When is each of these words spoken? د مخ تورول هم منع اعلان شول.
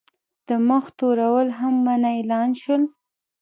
د 0.47 0.49
مخ 0.67 0.85
تورول 0.97 1.47
هم 1.59 1.73
منع 1.85 2.11
اعلان 2.19 2.49
شول. 2.61 2.83